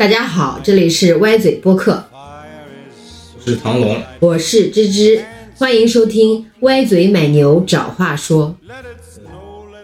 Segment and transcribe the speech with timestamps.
[0.00, 5.22] 大家好，这里是歪嘴播客，我是唐龙，我是芝芝，
[5.56, 8.56] 欢迎收听歪嘴买牛找话说。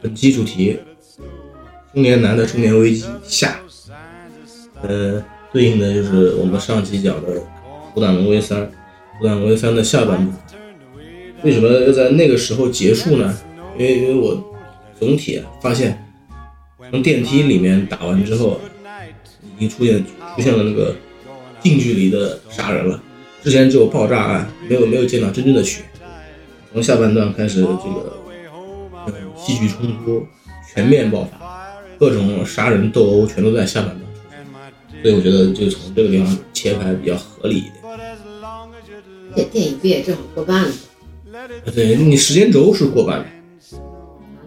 [0.00, 0.78] 本期主题：
[1.92, 3.60] 中年男的中年危机下。
[4.80, 5.22] 呃，
[5.52, 7.36] 对应的就是我们上期讲的
[7.92, 8.62] 《虎胆龙威三》，
[9.18, 10.32] 《虎胆龙威三》的下半部。
[11.42, 13.38] 为什么要在那个时候结束呢？
[13.78, 14.42] 因为因为我
[14.98, 16.02] 总体发现，
[16.90, 18.58] 从电梯里面打完之后，
[19.56, 20.94] 已经出现出现了那个
[21.60, 23.02] 近距离的杀人了。
[23.42, 25.82] 之前只有爆炸案，没有没有见到真正的血。
[26.72, 28.18] 从下半段开始，这个
[29.06, 30.26] 嗯戏剧冲突
[30.72, 35.02] 全面爆发，各种杀人斗殴全都在下半段出现。
[35.02, 37.72] 所以我觉得就从这个地方切开比较合理一点。
[39.34, 40.72] 这电影不也正好过半了？
[41.74, 43.26] 对你时间轴是过半的。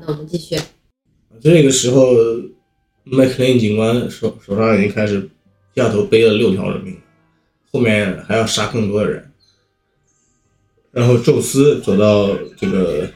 [0.02, 0.58] 那我们继续。
[1.42, 2.14] 这个时候，
[3.12, 5.30] 麦克林警官手手上已经开始
[5.76, 6.96] 下头背了六条人命，
[7.72, 9.32] 后面还要杀更多的人。
[10.92, 13.08] 然后宙斯走到这个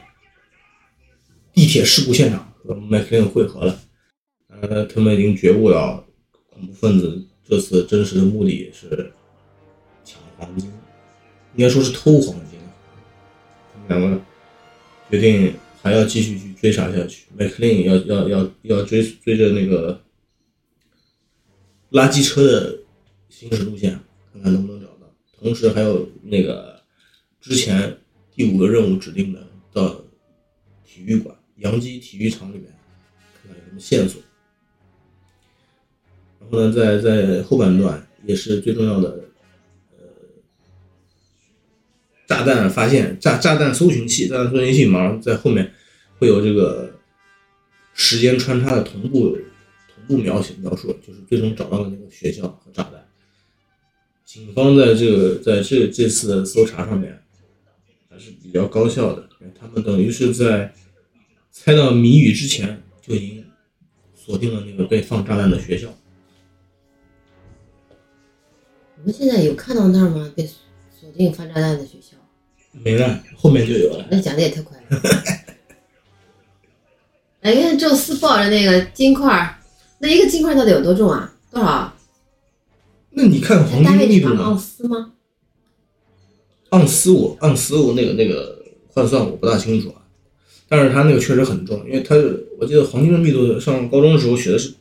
[1.52, 3.80] 地铁事故现场和麦克林会合了。
[4.48, 6.04] 呃，他们已经觉悟到
[6.50, 9.12] 恐怖分子这次真实的目的是
[10.04, 10.72] 抢黄金，
[11.56, 12.58] 应该说是偷黄金。
[13.88, 14.20] 他们两个
[15.10, 15.52] 决定
[15.84, 17.26] 还要继续去追查下去。
[17.36, 20.00] 麦克林要要要要追追着那个
[21.90, 22.78] 垃圾车的
[23.28, 24.00] 行驶路线，
[24.32, 25.14] 看看能不能找到。
[25.38, 26.80] 同时还有那个
[27.38, 27.98] 之前
[28.34, 30.00] 第五个任务指定的到
[30.86, 32.72] 体育馆杨基体育场里面
[33.42, 34.22] 看看有什么线索。
[36.40, 39.22] 然后呢，在在后半段也是最重要的，
[42.26, 45.72] 炸弹发现炸炸弹搜寻器，炸弹搜寻器马上在后面
[46.18, 46.94] 会有这个
[47.92, 49.36] 时间穿插的同步
[49.94, 53.04] 同步描写描述，就是最终找到了那个学校和炸弹。
[54.24, 57.22] 警方在这个在这这次的搜查上面
[58.10, 60.72] 还是比较高效的，他们等于是在
[61.52, 63.44] 猜到谜语之前就已经
[64.14, 65.94] 锁定了那个被放炸弹的学校。
[68.98, 70.32] 我们现在有看到那儿吗？
[70.34, 71.98] 被锁定放炸弹的学？
[72.82, 74.06] 没了，后面就有了。
[74.10, 75.00] 那讲的也太快了。
[77.40, 79.58] 哎，看宙斯抱着那个金块儿，
[79.98, 81.34] 那一个金块到底有多重啊？
[81.50, 81.94] 多少？
[83.10, 84.58] 那你看黄金的密度盎？
[84.58, 85.12] 司吗？
[86.70, 90.02] 盎司我盎司我那个那个换算我不大清楚啊，
[90.68, 92.16] 但是它那个确实很重，因为它
[92.58, 94.74] 我记得黄金的密度上高中的时候学的是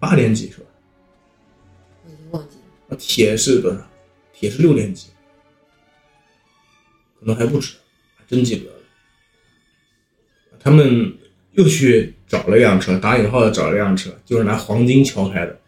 [0.00, 0.66] 八点几是吧？
[2.04, 2.62] 我已经忘记了。
[2.88, 3.86] 那铁是多少？
[4.32, 5.08] 铁是六点几，
[7.20, 7.74] 可能还不止，
[8.16, 8.76] 还真记不得了。
[10.60, 11.14] 他们
[11.52, 15.58] 又去找了一辆车，打引号的找了一辆车，就是拿黄金敲开的。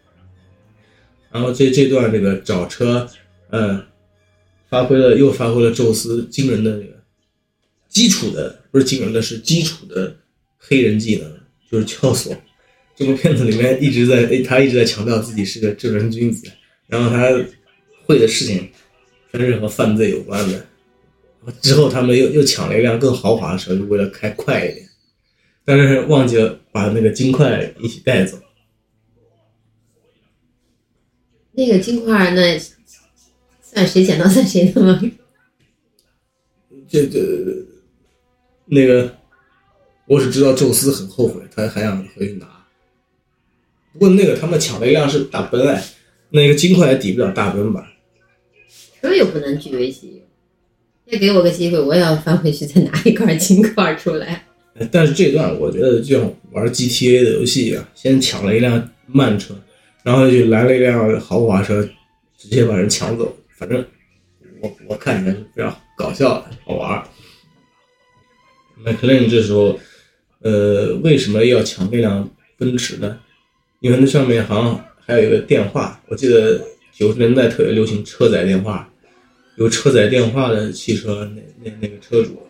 [1.31, 3.09] 然后这这段这个找车，
[3.51, 3.85] 嗯，
[4.69, 7.01] 发挥了又发挥了宙斯惊人的这个
[7.87, 10.15] 基础的，不是惊人的是基础的
[10.57, 11.39] 黑人技能，
[11.69, 12.35] 就是撬锁。
[12.95, 16.51] 这部片子里面一直在，他一直在强调自己是个正人君子，
[16.87, 17.29] 然后他
[18.05, 18.69] 会的事情
[19.31, 20.67] 全是和犯罪有关的。
[21.61, 24.87] 之后他们又又抢了一辆更豪华的车，就为了开快一点，
[25.65, 28.37] 但是忘记了把那个金块一起带走。
[31.53, 32.59] 那个金块那
[33.61, 35.01] 算谁捡到算谁的吗？
[36.87, 37.19] 这这
[38.65, 39.17] 那个，
[40.05, 42.65] 我只知道宙斯很后悔，他还想回去拿。
[43.93, 45.83] 不过那个他们抢了一辆是大奔哎，
[46.29, 47.93] 那个金块也抵不了大奔吧？
[49.01, 50.20] 车又不能聚为己有。
[51.11, 54.45] 再给我个机会，我也要翻回去再拿一块金块出来。
[54.89, 59.53] 但是这段我觉得就像玩 GTA 的游戏一样，先抢了一辆慢车，
[60.03, 61.83] 然后就来了一辆豪华车，
[62.37, 63.35] 直接把人抢走。
[63.57, 63.85] 反正
[64.61, 67.03] 我我看起来是非常搞笑的，好玩。
[68.81, 69.77] McLean 这时候，
[70.39, 73.19] 呃，为什么要抢那辆奔驰呢？
[73.81, 76.61] 因为那上面好像还有一个电话，我记得
[76.93, 78.90] 九十年代特别流行车载电话，
[79.55, 82.41] 有车载电话的汽车，那那那个车主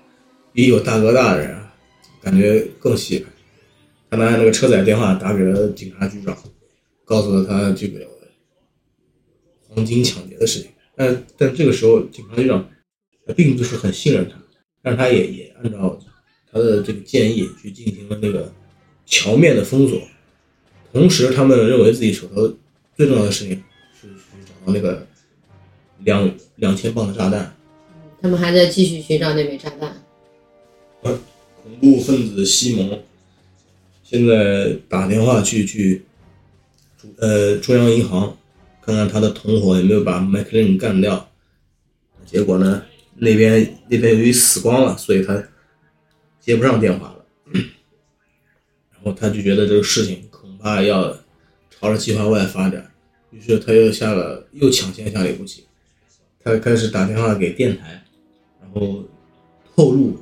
[0.54, 1.74] 比有大哥大的人啊，
[2.22, 3.30] 感觉更气派。
[4.10, 6.38] 他拿那个车载电话打给了警察局长，
[7.06, 8.06] 告诉了他这个
[9.68, 10.70] 黄金抢劫的事情。
[10.96, 12.70] 但但这个时候，警察局长
[13.36, 14.36] 并不是很信任他，
[14.84, 15.98] 但是他也也按照
[16.52, 18.54] 他的这个建议去进行了那个
[19.06, 20.02] 桥面的封锁。
[20.92, 22.54] 同时，他们认为自己手头
[22.96, 23.64] 最重要的事情
[24.00, 25.08] 是去找到那个
[26.04, 27.56] 两两千磅的炸弹。
[28.22, 29.96] 他们还在继续寻找那枚炸弹。
[31.02, 33.00] 恐怖分子西蒙
[34.04, 36.04] 现在打电话去去
[37.18, 38.38] 呃中央银行
[38.82, 41.30] 看看他的同伙有没有把麦克林干掉。
[42.26, 42.84] 结果呢，
[43.16, 45.44] 那边那边由于死光了，所以他
[46.40, 47.26] 接不上电话了。
[47.54, 51.18] 然后他就觉得这个事情恐怕要
[51.70, 52.92] 朝着计划外发展，
[53.32, 55.66] 于是他又下了又抢先下了一步棋，
[56.44, 58.04] 他开始打电话给电台，
[58.60, 59.04] 然后
[59.76, 60.18] 透露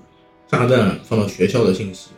[0.48, 2.10] 炸弹放到学校的信息，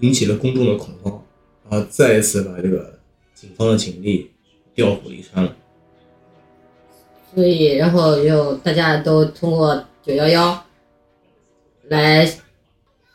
[0.00, 1.22] 引起了公众的恐慌，
[1.68, 2.98] 然后再一次把这个
[3.34, 4.30] 警方的警力
[4.74, 5.56] 调虎离山了。
[7.34, 10.64] 所以，然后又大家都通过九幺幺
[11.88, 12.24] 来，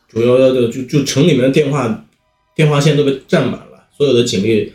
[0.07, 2.05] 九幺幺的就就城里面的电话
[2.55, 4.71] 电话线都被占满了，所有的警力，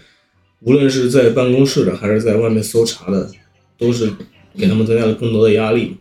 [0.61, 3.31] 无论是在办公室的还是在外面搜查的，
[3.79, 4.13] 都是
[4.59, 5.97] 给他们增加了更多的压力。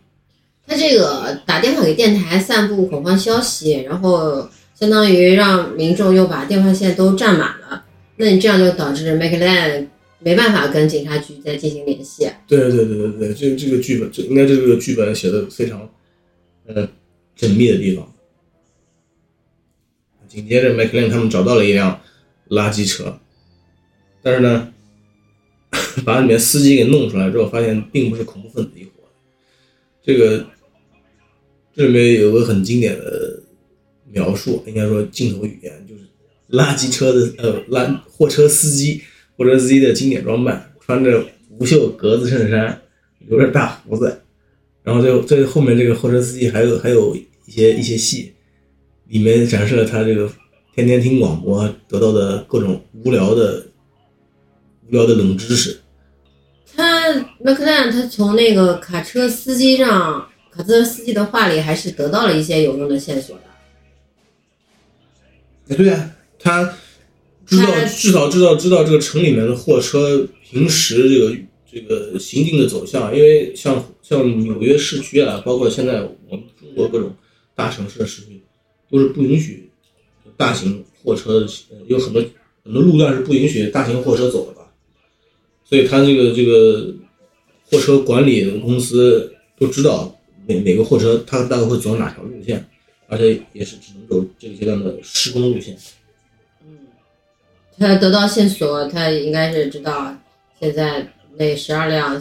[0.66, 7.84] 他这个打电话给电台散布恐慌消息，然后相当于让民众又把电话线都占满了，
[8.16, 9.86] 那你这样就导致 McLean
[10.18, 12.28] 没办法跟警察局再进行联系。
[12.46, 15.88] 对对对对对，这这个剧本，这应该这个剧本写的非常，
[16.66, 16.86] 呃，
[17.38, 18.06] 缜密的地方。
[20.28, 21.98] 紧接着，麦克林他们找到了一辆
[22.50, 23.18] 垃圾车，
[24.22, 24.70] 但是呢，
[26.04, 28.90] 把里面司机给弄出来之后，发现并不是恐怖分子一伙。
[30.02, 30.46] 这个
[31.74, 33.42] 这里面有个很经典的
[34.10, 36.02] 描述，应该说镜头语言，就是
[36.50, 39.02] 垃圾车的呃垃货车司机，
[39.36, 42.80] 货车司机的经典装扮，穿着无袖格子衬衫，
[43.26, 44.22] 留着大胡子，
[44.82, 48.32] 然后最后最后面这个货车司机还有还有一些一些戏。
[49.08, 50.30] 里面展示了他这个
[50.74, 53.66] 天天听广播得到的各种无聊的、
[54.88, 55.80] 无聊的冷知识。
[56.74, 63.42] 他麦克兰他从那个卡车司机上，卡车司机的话里还是得到了一些有用的线索的。
[65.68, 66.74] 哎，对啊，他
[67.46, 71.36] 知道至少知道知道这个城里面的货车平时这个
[71.72, 77.14] 这个行进的走向，因为像像纽约市区啊，包括现在我们中国各种
[77.54, 78.42] 大城市的市区。
[78.90, 79.70] 都是不允许
[80.34, 81.46] 大型货车，
[81.88, 82.24] 有很多
[82.64, 84.57] 很多路段是不允许大型货车走的吧？
[85.68, 86.94] 所以他这个这个
[87.70, 92.64] 货车管理公司都知道每每个货车它大概会走哪条路线，
[93.06, 95.76] 而且也是只能走这个阶段的施工路线。
[96.64, 96.78] 嗯，
[97.78, 100.16] 他得到线索，他应该是知道
[100.58, 101.06] 现在
[101.36, 102.20] 那十二辆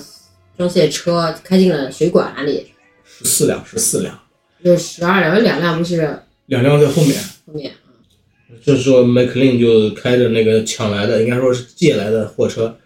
[0.58, 2.66] 装卸车开进了水管里。
[3.06, 4.20] 十四辆，十四辆。
[4.64, 6.20] 有十二辆，有两辆不是。
[6.48, 7.72] 两辆在后面，后面
[8.64, 12.78] 这时候麦克林就开着那个抢来的，应该说是借来的货车，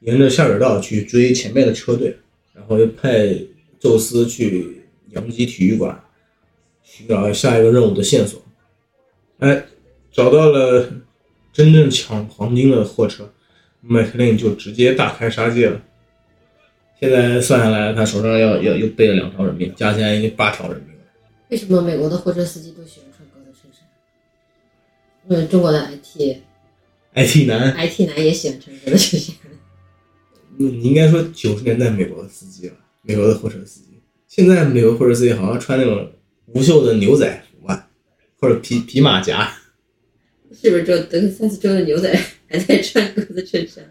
[0.00, 2.16] 沿着下水道去追前面的车队，
[2.54, 3.28] 然后又派
[3.78, 6.00] 宙斯去扬基体育馆
[6.82, 8.40] 寻找下一个任务的线索。
[9.38, 9.64] 哎，
[10.12, 10.88] 找到了
[11.52, 13.32] 真正抢黄金的货车，
[13.80, 15.82] 麦克林就直接大开杀戒了。
[17.00, 21.02] 现在算下来，他手上要要又背了两条人命，加起来已经八条人命了。
[21.48, 23.86] 为什么美国的货车司机都喜欢穿格子衬衫？
[25.28, 29.36] 因为中国的 IT，IT 男，IT 男也喜欢穿格子衬衫。
[30.58, 33.86] 你应该说九十年代美国的司机了，美国的货车司机。
[34.26, 36.10] 现在美国货车司机好像穿那种
[36.46, 37.88] 无袖的牛仔服吧，
[38.38, 39.52] 或者皮皮马甲。
[40.52, 42.12] 是不是就德克萨斯州的牛仔
[42.48, 43.84] 还在穿格子衬衫？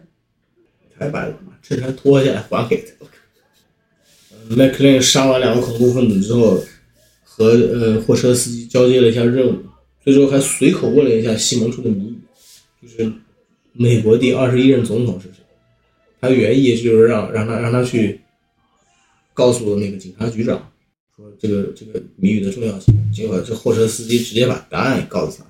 [0.98, 1.28] 他还把
[1.64, 4.56] 衬衫脱下来还给他。
[4.56, 6.64] 麦克林杀完两个恐怖分子之后。
[7.40, 9.60] 和呃货车司机交接了一下任务，
[10.04, 12.18] 最终还随口问了一下西蒙出的谜语，
[12.82, 13.14] 就是
[13.74, 15.37] 美国第二十一任总统是谁？
[16.20, 18.20] 他原意就是让让他让他去
[19.34, 20.72] 告诉那个警察局长
[21.16, 22.94] 说这个这个谜语的重要性。
[23.14, 25.46] 结果这货车司机直接把答案也告诉他。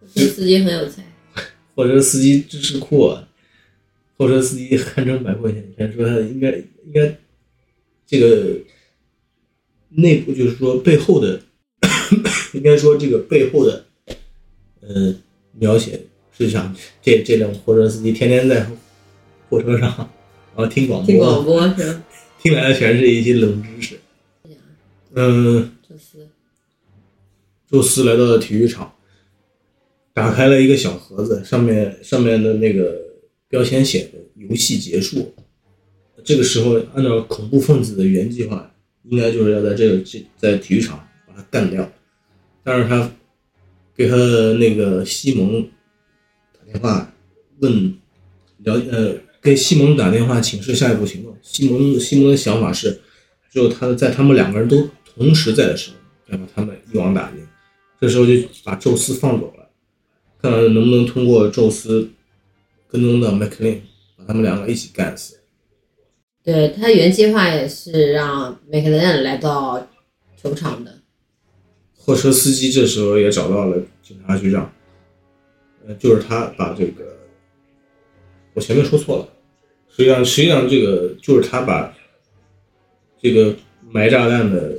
[0.00, 1.04] 货车司机很有才。
[1.74, 3.16] 货车司机知识库，
[4.16, 6.50] 货车司机堪称百货先生，说他应该
[6.84, 7.18] 应该
[8.06, 8.58] 这个。
[9.88, 11.40] 内部就是说背后的，
[12.52, 13.86] 应该说这个背后的，
[14.80, 15.14] 呃，
[15.52, 15.98] 描写
[16.36, 18.66] 是想这这辆货车司机天天在
[19.48, 19.88] 货车上，
[20.54, 22.00] 然后听广播，听广播是
[22.42, 24.00] 听来的全是一些冷知识。
[25.14, 26.28] 嗯，宙斯，
[27.70, 28.94] 宙斯来到了体育场，
[30.12, 32.98] 打开了一个小盒子，上面上面的那个
[33.48, 35.34] 标签写着“游戏结束”。
[36.24, 38.72] 这个时候，按照恐怖分子的原计划。
[39.08, 41.88] 应该就是要在这个这在体育场把他干掉，
[42.64, 43.08] 但是他
[43.94, 45.68] 给他的那个西蒙打
[46.66, 47.12] 电话
[47.60, 47.94] 问
[48.64, 51.36] 了呃给西蒙打电话请示下一步行动。
[51.40, 53.00] 西蒙西蒙的想法是，
[53.50, 55.96] 只有他在他们两个人都同时在的时候，
[56.32, 57.40] 要把他们一网打尽。
[58.00, 58.32] 这时候就
[58.64, 59.70] 把宙斯放走了，
[60.42, 62.10] 看看能不能通过宙斯
[62.88, 63.80] 跟踪到麦克林，
[64.18, 65.38] 把他们两个一起干死。
[66.44, 69.88] 对他原计划也是让麦克林来到
[70.36, 71.00] 球场的。
[71.96, 74.70] 货车司机这时候也找到了警察局长，
[75.94, 77.16] 就是他把这个，
[78.54, 79.28] 我前面说错了，
[79.88, 81.94] 实际上实际上这个就是他把
[83.20, 83.54] 这个
[83.90, 84.78] 埋炸弹的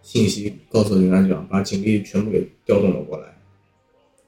[0.00, 3.36] 信息告诉警察局长，把警力全部给调动了过来。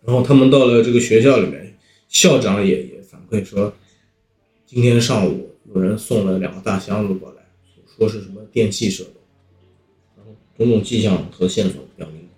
[0.05, 1.77] 然后他们到了这个学校里面，
[2.09, 3.73] 校长也也反馈说，
[4.67, 7.43] 今天上午有人送了两个大箱子过来，
[7.97, 9.11] 说是什么电器设备，
[10.17, 12.29] 然后种种迹象和线索表明，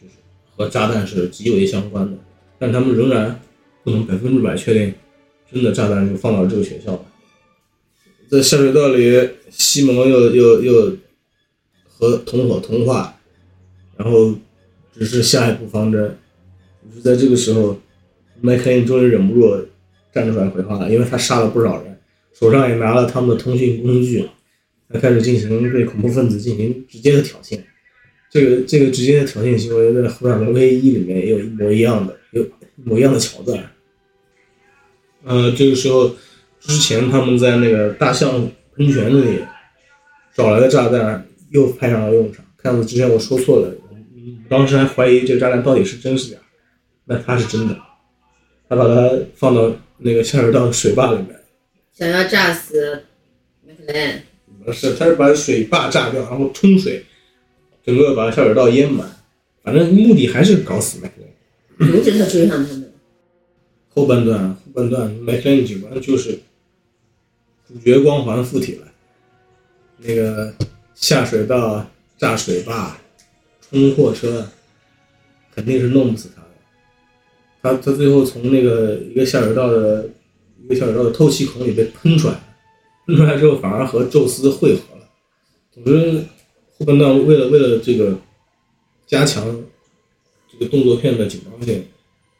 [0.00, 0.14] 就是
[0.54, 2.16] 和炸弹是极为相关的，
[2.58, 3.40] 但他们仍然
[3.84, 4.94] 不能百分之百确定，
[5.52, 7.04] 真的炸弹就放到了这个学校。
[8.28, 10.96] 在下水道里，西蒙又又又
[11.86, 13.18] 和同伙通话，
[13.96, 14.34] 然后
[14.92, 16.18] 指示下一步方针。
[16.94, 17.78] 就在这个时候，
[18.40, 19.66] 麦克林终于忍不住
[20.12, 21.98] 站出来回话了，因为他杀了不少人，
[22.32, 24.24] 手上也拿了他们的通讯工具，
[24.88, 27.60] 他开始进行对恐怖分子进行直接的挑衅。
[28.30, 32.16] 这个这个直接的挑衅行为，在《后场的 V 一》里面也有一模一样的，
[32.84, 33.70] 模一样的桥段。
[35.24, 36.14] 呃，这个时候
[36.60, 39.40] 之前他们在那个大象喷泉那里
[40.34, 42.44] 找来的炸弹又派上了用场。
[42.56, 43.74] 看子之前我说错了，
[44.48, 46.38] 当时还怀疑这个炸弹到底是真是假。
[47.04, 47.78] 那它是真的，
[48.68, 51.28] 他把它放到那个下水道水坝里面，
[51.92, 53.04] 想要炸死
[53.64, 54.24] 麦克莱
[54.64, 57.04] 不是，他是把水坝炸掉，然后冲水，
[57.84, 59.08] 整个把下水道淹满，
[59.62, 61.28] 反正目的还是搞死麦克莱
[61.78, 62.92] 阻止他追上他们。
[63.94, 66.38] 后半段，后半段麦克莱警官就是
[67.66, 68.86] 主角光环附体了，
[69.98, 70.54] 那个
[70.94, 71.86] 下水道
[72.18, 72.96] 炸水坝，
[73.62, 74.46] 冲货车，
[75.54, 76.48] 肯定是弄不死他的。
[77.62, 80.08] 他他最后从那个一个下水道的
[80.62, 82.34] 一个下水道的透气孔里被喷出来，
[83.06, 85.08] 喷出来之后反而和宙斯汇合了。
[85.72, 86.22] 总之，
[86.78, 88.18] 后半段为了为了这个
[89.06, 89.62] 加强
[90.58, 91.84] 这个动作片的紧张性，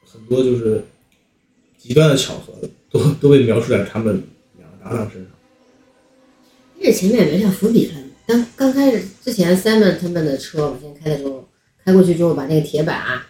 [0.04, 0.82] 很多就是
[1.78, 2.54] 极端的巧合
[2.90, 4.23] 都都被描述在他们
[4.58, 5.30] 两个搭档身上。
[6.80, 7.94] 这前面埋下伏笔了。
[8.26, 11.49] 刚刚开始之前，Simon 他们的车往前开的时候，
[11.85, 13.23] 开过去之后把那个铁板。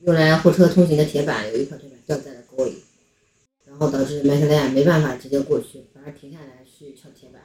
[0.00, 2.74] 用来货车通行的铁板有一块铁板掉在了沟里，
[3.66, 7.40] 然后导致麦克莱没办法直接过去，反而停下来去撬铁板。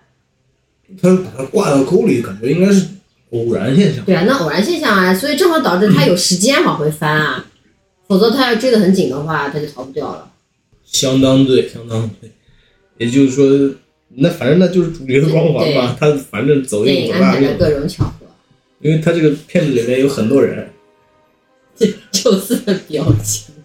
[1.01, 2.85] 他把它挂到沟里，感觉应该是
[3.31, 4.03] 偶然现象。
[4.05, 7.45] 对啊，那偶然现象啊，所以正好导致他有时间往回翻啊，
[8.07, 10.31] 否则他要追得很紧的话，他就逃不掉了。
[10.83, 12.29] 相当对，相当对。
[12.97, 13.75] 也就是说，
[14.15, 18.25] 那反正那就是主角的光环嘛，他反正走电影安排的各种巧合。
[18.81, 20.67] 因为他这个片子里面有很多人。
[22.11, 23.55] 宙斯的表情。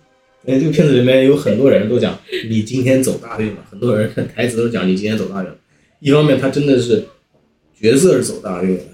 [0.46, 2.16] 哎，这个片子里面有很多人都讲
[2.48, 5.56] 你今天走大运了，很多人台词都讲你今天走大运了。
[6.00, 7.02] 一方面他真的是
[7.80, 8.93] 角色是走大运了，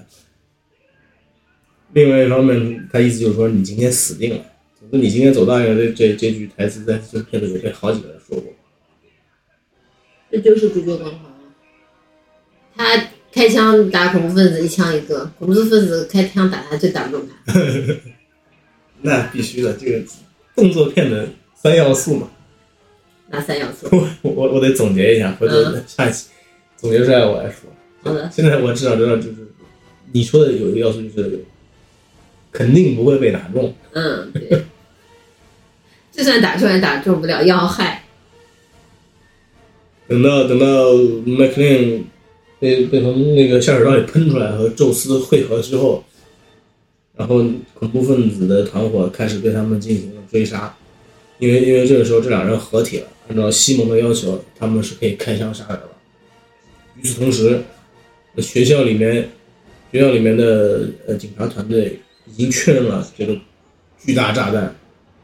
[1.92, 4.44] 另外一方面他意思就是说你今天死定了。
[4.78, 8.52] 总之你今天走大运这这这句台词在这片子里被好几个人说过。
[10.30, 11.20] 这就是主角光环。
[12.76, 17.54] 他开枪打恐怖分子一枪一个，恐怖分子开枪打他就打不中他。
[19.02, 20.02] 那必须的，这个
[20.54, 22.30] 动作片的三要素嘛。
[23.28, 23.86] 哪三要素？
[24.22, 25.54] 我我我得总结一下，回头
[25.86, 26.28] 下一期
[26.76, 27.70] 总结出来我来说。
[28.02, 28.30] 好的。
[28.32, 29.36] 现在我至少知道，就是
[30.12, 31.44] 你说的有一个要素，就是
[32.52, 33.74] 肯定不会被打中。
[33.92, 34.64] 嗯，对。
[36.12, 38.04] 就算打中也打中不了要害。
[40.08, 40.92] 等到等到
[41.24, 42.04] 麦克林
[42.58, 46.04] 被被从那个下水道里喷出来和宙斯汇合之后。
[47.16, 50.74] 然后恐怖分子的团伙开始对他们进行了追杀，
[51.38, 55.90] 因为因为这个时候这两人合体了，按照西蒙的要求，他们是可以开枪杀人了。
[56.96, 57.60] 与此同时，
[58.38, 59.28] 学校里面
[59.92, 63.36] 学校里面的呃警察团队已经确认了这个
[63.98, 64.74] 巨大炸弹，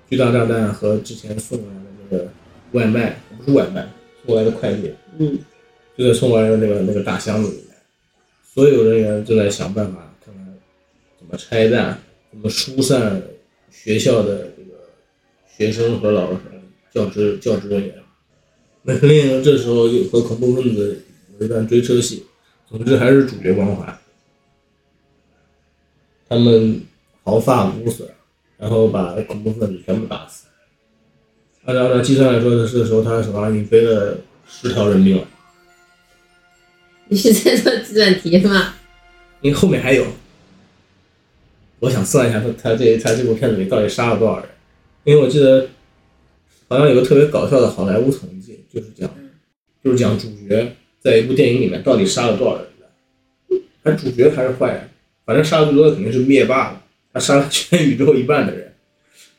[0.08, 2.28] 巨大炸弹和之前送来的那个
[2.72, 3.88] 外卖不是外卖
[4.24, 5.38] 送来的快递，嗯，
[5.96, 7.76] 就在送过来的那个那个大箱子里面，
[8.54, 10.44] 所有人员正在想办法看看。
[11.18, 11.98] 怎么拆弹？
[12.30, 13.22] 怎么疏散
[13.70, 14.78] 学校的这个
[15.56, 16.38] 学生和老师、
[16.92, 17.94] 教职、教职人员？
[18.82, 21.02] 麦克林这时候又和恐怖分子
[21.38, 22.24] 有一段追车戏。
[22.68, 23.95] 总之还是主角光环。
[26.28, 26.80] 他们
[27.24, 28.08] 毫发无损，
[28.58, 30.46] 然后把恐怖分子全部打死。
[31.64, 34.18] 按照按计算来说，这时候他手上已经背了
[34.48, 35.24] 十条人命了。
[37.08, 38.74] 你是在做计算题吗？
[39.40, 40.04] 因为后面还有。
[41.78, 44.48] 我想算一下他他这他这部片子里到底杀了多少人，
[45.04, 45.68] 因为我记得
[46.68, 49.14] 好像有个特别搞笑的好莱坞统计，就是这样。
[49.84, 54.88] 就是讲主角在一部电影里面到底杀了多少人的，他主角还是坏人，
[55.26, 56.80] 反正杀的最多的肯定是灭霸，
[57.12, 58.72] 他杀了全宇宙一半的人。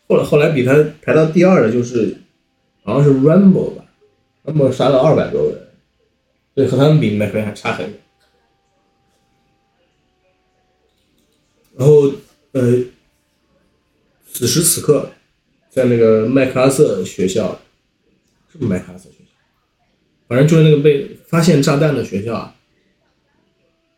[0.08, 2.15] 后来后来比他排到第二的就是
[2.84, 3.86] 好像是 Rambo 吧
[4.46, 5.67] ，Rambo 杀了二百多个人，
[6.56, 8.00] 所以和他们比，麦克还差很远。
[11.77, 12.12] 然后
[12.51, 12.84] 呃，
[14.34, 15.10] 此时此刻，
[15.70, 17.60] 在那个麦克阿瑟学校，
[18.51, 19.32] 是不是麦克阿瑟学校？
[20.27, 22.56] 反正就是那个被发现炸弹的学校啊。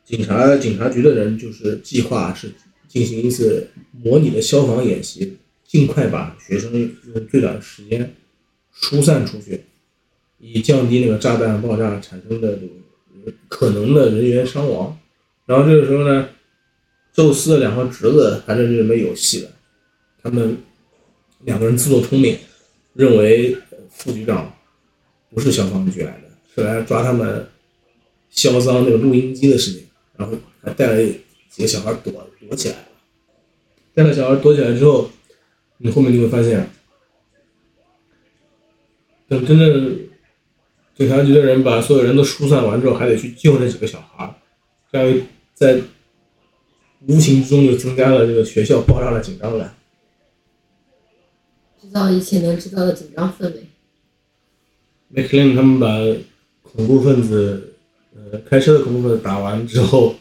[0.09, 2.51] 警察警察局的人就是计划是
[2.87, 6.73] 进行一次模拟的消防演习，尽快把学生
[7.13, 8.15] 用最短的时间
[8.71, 9.65] 疏散出去，
[10.39, 12.65] 以降低那个炸弹爆炸产生的这
[13.23, 14.97] 个可能的人员伤亡。
[15.45, 16.27] 然后这个时候呢，
[17.13, 19.51] 宙斯的两个侄子还在认为有戏的，
[20.23, 20.57] 他们
[21.43, 22.35] 两个人自作聪明，
[22.93, 23.55] 认为
[23.91, 24.51] 副局长
[25.29, 27.47] 不是消防局来的，是来抓他们
[28.31, 29.83] 销赃那个录音机的事情，
[30.19, 31.01] 然后还带了
[31.49, 32.11] 几个小孩躲
[32.41, 32.85] 躲起来了。
[33.93, 35.09] 带了小孩躲起来之后，
[35.77, 36.69] 你后面就会发现，
[39.29, 39.97] 等真正
[40.93, 44.35] 警察局的人把所有人都疏散完之后，还得去救那几个小孩，
[44.91, 45.21] 这样
[45.53, 45.81] 在
[47.07, 49.73] 无形之中就增加了这个学校爆炸的紧张感。
[51.81, 53.63] 制造一切能制造的紧张氛围。
[55.15, 55.87] m c l e a n 他们把
[56.61, 57.68] 恐怖分子，
[58.31, 60.15] 呃，开车的恐怖分子打完之后，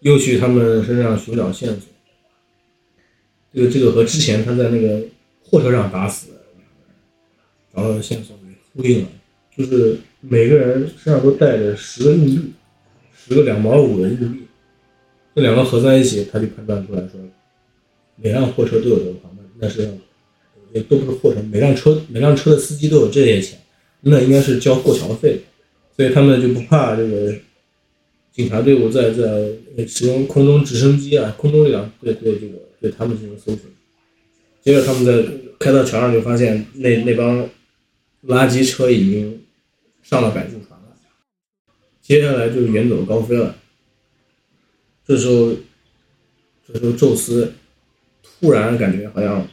[0.00, 1.88] 又去他们身上寻找线索。
[3.52, 5.02] 这个这个和之前他在那个
[5.42, 6.34] 货车上打死的
[7.74, 9.08] 找到的线索给呼应了，
[9.56, 12.52] 就是每个人身上都带着十个硬币，
[13.14, 14.42] 十个两毛五的硬币，
[15.34, 17.20] 这两个合在一起，他就判断出来说，
[18.16, 19.90] 每辆货车都有这个房子，那是
[20.72, 23.58] 也都不是货车，每辆车每辆车的司机都有这些钱。
[24.08, 25.40] 那应该是交过桥费，
[25.96, 27.34] 所以他们就不怕这个
[28.32, 29.56] 警察队伍在在
[29.86, 33.62] 使用空中直升机啊、空中力量对对这个对他们进行搜索。
[34.62, 35.24] 接着他们在
[35.58, 37.48] 开到桥上就发现那那帮
[38.26, 39.42] 垃圾车已经
[40.02, 40.96] 上了摆渡船了，
[42.02, 43.56] 接下来就是远走高飞了。
[45.06, 45.54] 这时候，
[46.66, 47.52] 这时候宙斯
[48.22, 49.48] 突然感觉好像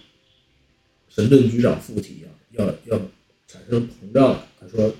[1.07, 3.01] 神盾局长附体一样，要要。
[3.45, 4.91] 产生膨胀了，他说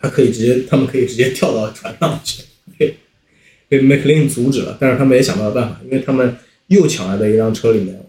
[0.00, 2.42] 他可以直接，他们可以直接跳到船上去，
[2.78, 2.94] 被
[3.68, 6.36] 被 McLean 阻止了，但是他们也想到了办法，因为他们
[6.68, 8.00] 又抢来的一辆车里面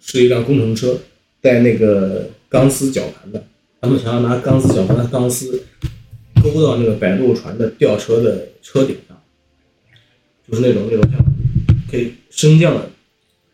[0.00, 0.98] 是一辆工程车，
[1.40, 3.44] 带那个钢丝绞盘的，
[3.80, 5.64] 他们想要拿钢丝绞盘的钢丝
[6.42, 9.20] 勾到那个摆渡船的吊车的车顶上，
[10.48, 11.10] 就是那种那种
[11.90, 12.90] 可以升降的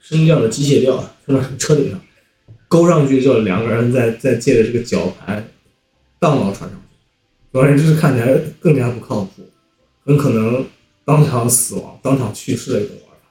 [0.01, 2.01] 升降的机械吊放到车顶上。
[2.69, 5.47] 勾上去之后，两个人再再借着这个绞盘
[6.19, 6.82] 荡到船上
[7.53, 9.49] 去，总而言之看起来更加不靠谱，
[10.05, 10.67] 很可能
[11.05, 13.27] 当场死亡、当场去世的一种玩法。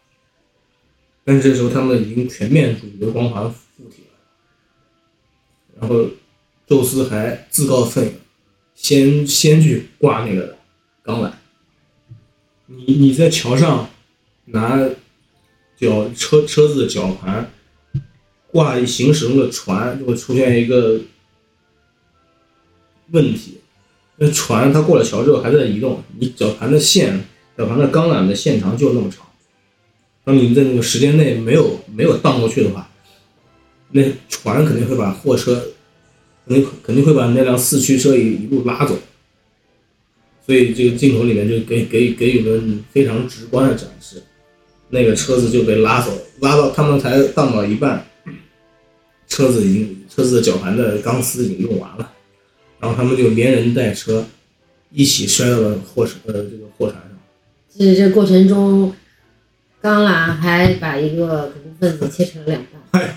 [1.23, 6.07] 但是这时候他们已经全面主角光环附体了，然后
[6.67, 8.13] 宙斯还自告奋勇，
[8.75, 10.55] 先先去挂那个
[11.01, 11.31] 钢缆。
[12.67, 13.89] 你你在桥上
[14.45, 14.77] 拿
[15.77, 17.51] 脚车车子的绞盘。
[18.53, 20.99] 挂行驶中的船就会出现一个
[23.11, 23.60] 问题，
[24.23, 27.19] 那船它过了桥之后还在移动，你绞盘的线、
[27.57, 29.25] 绞盘的钢缆的线长就那么长，
[30.23, 32.87] 当你在那个时间内没有没有荡过去的话，
[33.89, 35.59] 那船肯定会把货车，
[36.45, 38.95] 肯定肯定会把那辆四驱车一一路拉走，
[40.45, 44.21] 所以这个镜头里面就给给给予了非常直观的展示，
[44.89, 48.05] 那个车子就被拉走，拉到他们才荡到一半。
[49.27, 52.11] 车子已经，车子的绞盘的钢丝已经用完了，
[52.81, 54.25] 然后他们就连人带车
[54.91, 57.11] 一起摔到了货车呃这个货船上。
[57.69, 58.93] 其实这过程中，
[59.79, 62.81] 钢缆还把一个恐怖分子切成了两半。
[63.01, 63.15] 哎，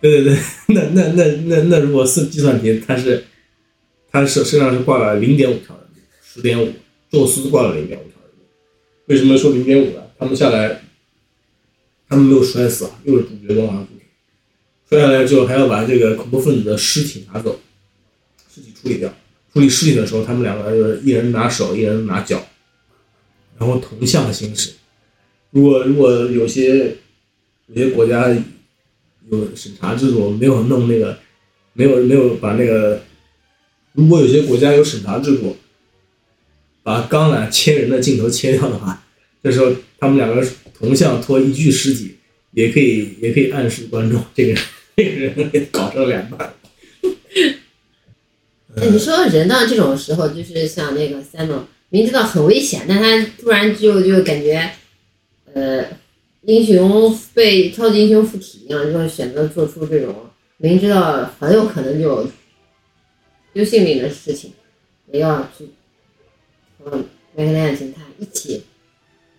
[0.00, 0.38] 对对对，
[0.74, 3.24] 那那那那那如果是计算题，他是
[4.10, 6.72] 他是身上是挂了零点五条人命，十点五，
[7.10, 8.46] 宙斯挂了零点五条人命。
[9.06, 10.02] 为什么说零点五呢？
[10.18, 10.82] 他们下来，
[12.08, 13.86] 他们没有摔死啊，又是主角光环。
[14.88, 17.60] 摔下来之后，还要把这个恐怖分子的尸体拿走，
[18.80, 19.12] 处理掉。
[19.52, 22.46] 处理尸体的时候，他们两个人就是一人拿手，一人拿脚，
[23.58, 24.70] 然后同向行驶。
[25.50, 26.96] 如果如果有些
[27.66, 28.28] 有些国家
[29.28, 31.18] 有审查制度，没有弄那个，
[31.72, 33.02] 没有没有把那个，
[33.92, 35.56] 如果有些国家有审查制度，
[36.84, 39.04] 把钢缆切人的镜头切掉的话，
[39.42, 42.16] 这时候他们两个同向拖一具尸体，
[42.52, 44.60] 也可以也可以暗示观众这个。
[44.96, 46.52] 这个人给搞成两半，
[48.76, 54.70] 你说人到这种时候，就是像那个三诺，明知道很危险，但他突然就就感觉，
[55.52, 55.84] 呃，
[56.42, 60.14] 英雄被超级英雄附体一样，就选择做出这种
[60.58, 62.28] 明知道很有可能就
[63.52, 64.52] 丢性命的事情，
[65.10, 65.70] 也要去
[66.78, 66.90] 和
[67.34, 68.62] 麦克莱形态一起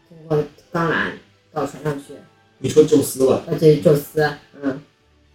[0.09, 1.11] 通过钢缆
[1.53, 2.13] 到船上去。
[2.57, 4.21] 你说宙斯吧，啊，对，宙斯，
[4.61, 4.81] 嗯，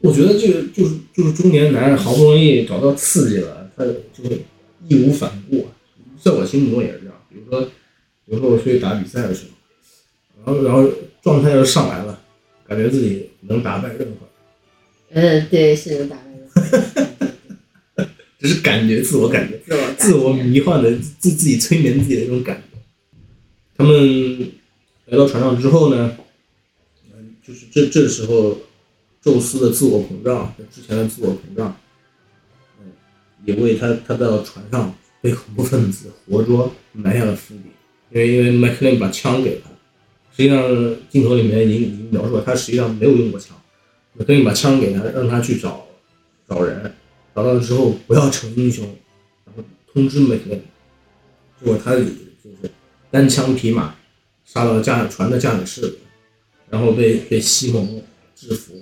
[0.01, 4.41] 我觉得这个就是就是中年男人好不容易找到刺激了，他就是
[4.89, 5.73] 义无反顾啊。
[6.23, 7.15] 在我心目中也是这样。
[7.29, 7.61] 比如说，
[8.25, 9.45] 比如说我出去打比赛的时
[10.45, 10.91] 候，然后然后
[11.23, 12.19] 状态要上来了，
[12.67, 14.27] 感觉自己能打败任何
[15.11, 16.61] 人，嗯，对，是能打败任何
[17.99, 18.09] 人，
[18.41, 19.59] 只是感觉自我感觉。
[19.59, 22.79] 自我自我迷幻的自自己催眠自己的那种感觉。
[23.77, 24.53] 他们
[25.07, 26.17] 来到船上之后呢，
[27.13, 28.59] 嗯，就是这这时候，
[29.21, 31.86] 宙斯的自我膨胀，之前的自我膨胀，嗯，
[33.47, 37.71] 也为他他到船上被恐怖分子活捉埋下了伏笔。
[38.11, 39.71] 因为因为麦克林把枪给他，
[40.37, 40.63] 实际上
[41.09, 43.57] 镜头里面已经已经描述了，他实际上没有用过枪，
[44.13, 45.85] 麦克林把枪给他，让他去找
[46.49, 46.95] 找人，
[47.35, 48.85] 找到了之后不要逞英雄，
[49.45, 50.63] 然后通知麦克林，
[51.61, 52.13] 结果他就是
[53.11, 53.97] 单枪匹马
[54.45, 55.99] 杀到驾船的驾驶室，
[56.71, 58.01] 然后被被西蒙
[58.37, 58.75] 制服，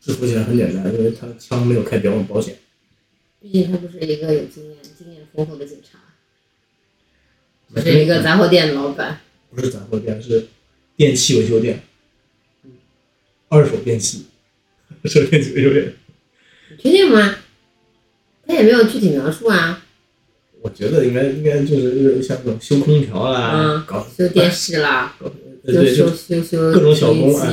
[0.00, 2.56] 制服起来很简单，因为他枪没有开保保险。
[3.46, 5.98] 毕竟他不是一个有经验、经验丰富的警察，
[7.74, 9.20] 只是一个杂货店的老板。
[9.50, 10.48] 不是杂货店，是
[10.96, 11.80] 电器维修店，
[13.48, 14.26] 二手电器，
[15.04, 15.94] 是电器维修店。
[16.70, 17.36] 你确定吗？
[18.46, 19.84] 他也没有具体描述啊。
[20.60, 25.30] 我觉得应该应该就是像这种修空调啦，嗯搞修电视啦，搞
[25.64, 27.48] 对对，修修修各种小工啊，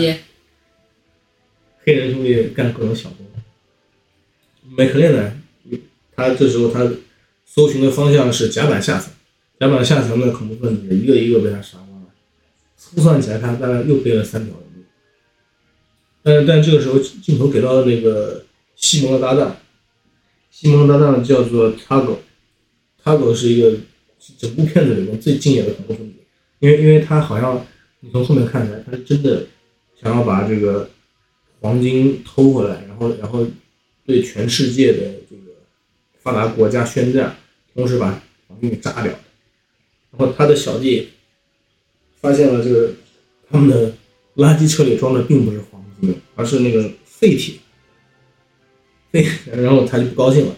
[1.83, 3.27] 黑人兄弟干各种小工。
[4.75, 5.39] 麦克列呢，
[6.15, 6.91] 他这时候他
[7.45, 9.11] 搜寻的方向是甲板下层，
[9.59, 12.07] 甲板下层的恐怖分子一个一个被他杀光了，
[12.77, 14.85] 粗算起来他大概又背了三条人命。
[16.21, 18.45] 但但这个时候镜头给到了那个
[18.75, 19.57] 西蒙的搭档，
[20.49, 23.75] 西蒙的搭档叫做 Tago，Tago 是一个
[24.37, 26.13] 整部片子里面最敬业的恐怖分子，
[26.59, 27.65] 因为因为他好像
[27.99, 29.45] 你从后面看起来，他是真的
[30.01, 30.89] 想要把这个
[31.59, 33.45] 黄金偷回来，然后然后
[34.05, 34.99] 对全世界的
[35.29, 35.42] 这个
[36.23, 37.35] 发达国家宣战，
[37.75, 39.13] 同时把黄金给炸掉。
[40.11, 41.09] 然后他的小弟
[42.21, 42.93] 发现了这个
[43.51, 43.91] 他们的
[44.37, 47.55] 垃圾车里装的并不是黄金，而是那个废铁。
[49.11, 50.55] 废，然后他就不高兴了，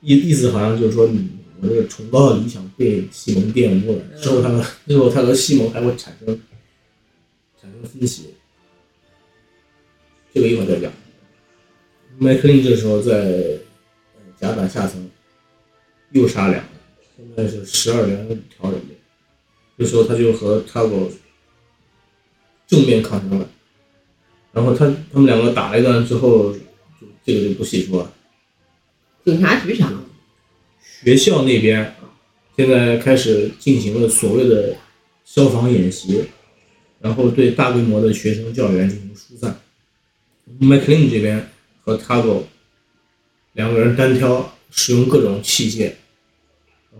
[0.00, 1.28] 意意思好像就是说你
[1.62, 6.38] 我这个崇高的理想被西蒙玷污了，之后他和之后他和西蒙还会产生
[7.60, 8.34] 产生分歧。
[10.34, 10.92] 这个一会儿再讲。
[12.18, 13.58] 麦克林这时候在
[14.42, 15.08] 甲板下层
[16.10, 16.68] 又杀两个，
[17.16, 18.96] 现在是十二连条人命。
[19.78, 21.08] 这时候他就和 Tago
[22.66, 23.48] 正面抗争了，
[24.52, 28.12] 然后他他们两个打了一段之后，就这个就不细说了。
[29.24, 30.04] 警察局长，
[30.80, 31.94] 学校那边
[32.56, 34.74] 现在开始进行了所谓的
[35.24, 36.24] 消防演习，
[36.98, 39.60] 然后对大规模的学生教员进行疏散。
[40.58, 41.48] 麦克林这边
[41.84, 42.42] 和 Tago
[43.54, 45.92] 两个人单挑，使用各种器械。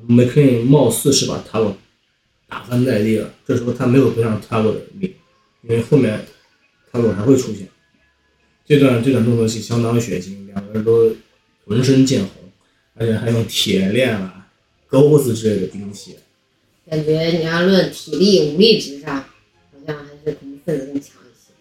[0.06, 1.74] 麦克林貌似是把 Tago
[2.48, 5.12] 打翻在地了，这时候他没有背上 Tago 的命，
[5.62, 6.24] 因为后面
[6.90, 7.68] Tago 还会出现。
[8.66, 11.14] 这段这段动作戏相当血腥，两个人都
[11.66, 12.30] 浑身见红，
[12.94, 14.48] 而且还用铁链啊、
[14.88, 16.16] 钩子之类的兵器。
[16.88, 21.52] 感觉你要论体力、武力值上，好像还是恐怖分子更强一些。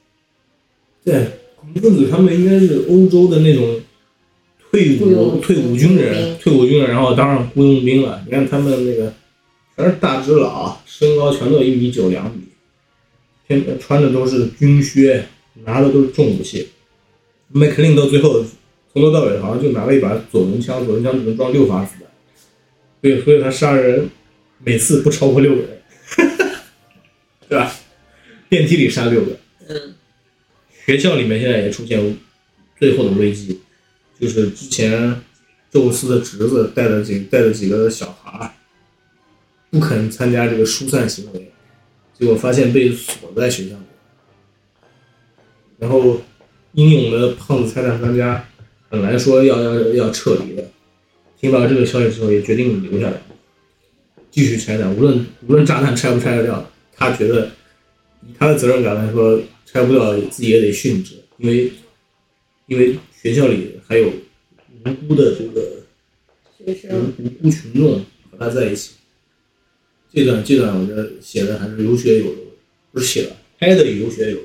[1.03, 3.81] 对，恐怖分子他们应该是欧洲的那种
[4.71, 8.23] 退伍退伍军人，退伍军人，然后当上雇佣兵了。
[8.25, 9.13] 你看他们那个
[9.75, 12.43] 全是大只佬，身高全都有一米九两米，
[13.47, 15.25] 天穿的都是军靴，
[15.65, 16.69] 拿的都是重武器。
[17.49, 18.45] 麦克林到最后
[18.93, 22.09] 从头到尾好像就拿了一把左轮枪，左轮枪只能装六发子弹，
[23.01, 24.09] 所以所以他杀人
[24.63, 25.81] 每次不超过六个人，
[27.49, 27.73] 对吧？
[28.49, 29.37] 电梯里杀六个。
[29.67, 29.95] 嗯，
[30.85, 32.17] 学校里面现在也出现
[32.79, 33.59] 最后的危机，
[34.21, 35.19] 就是之前
[35.71, 38.55] 宙斯的侄子带了几带了几个小孩
[39.71, 41.51] 不肯参加这个疏散行为，
[42.17, 43.81] 结果发现被锁在学校里。
[45.79, 46.21] 然后
[46.73, 48.47] 英勇的胖子拆弹专家
[48.89, 50.63] 本来说要要要撤离的，
[51.39, 53.19] 听到这个消息之后也决定留下来，
[54.29, 57.49] 继续拆弹，无论无论炸弹拆不拆得掉，他觉得
[58.21, 61.71] 以他的责任感来说，拆不掉自己也得殉职，因为
[62.67, 64.11] 因为学校里还有
[64.83, 65.83] 无辜的这个
[66.57, 68.93] 学生无无辜群众和他在一起。
[70.11, 72.37] 这段这段我觉得写的还是有血有肉，
[72.91, 74.43] 不是写的，拍的有血有肉。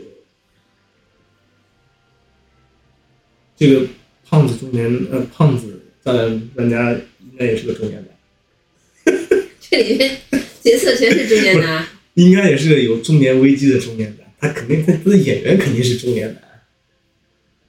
[3.56, 3.86] 这个
[4.28, 9.16] 胖子中年呃胖子炸弹专家应该也是个中年男，
[9.58, 10.18] 这里面
[10.62, 14.26] 角色全是中年男，应该也是有中年危机的中年男。
[14.38, 16.42] 他肯定他他的演员肯定是中年男，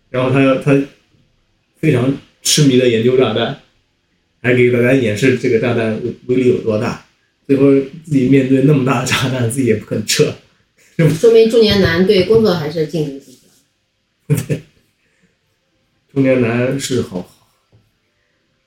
[0.10, 0.86] 然后他他
[1.78, 3.62] 非常痴迷的研究炸弹，
[4.42, 7.06] 还给大家演示这个炸弹威威力有多大。
[7.46, 7.72] 最后
[8.04, 10.36] 自己面对那么大的炸弹，自己也不肯撤。
[11.20, 13.36] 说明中年男对工作还是尽职尽
[14.36, 14.56] 责。
[16.14, 17.30] 中年男是好，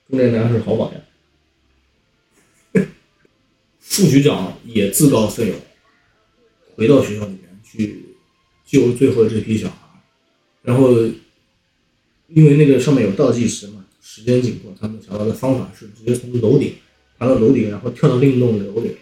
[0.09, 2.87] 中年男是好榜样。
[3.81, 5.57] 副局长也自告奋勇，
[6.77, 8.05] 回到学校里面去
[8.65, 9.77] 救最后这批小孩。
[10.63, 10.95] 然后，
[12.33, 16.75] 因为那个上面有倒计时嘛，时间紧迫，他们想到的方法是直接从楼顶
[17.19, 18.97] 爬到楼顶，然后跳到另一栋楼里，